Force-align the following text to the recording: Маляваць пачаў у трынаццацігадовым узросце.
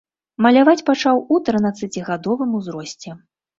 Маляваць 0.45 0.83
пачаў 0.87 1.21
у 1.35 1.37
трынаццацігадовым 1.51 2.59
узросце. 2.63 3.09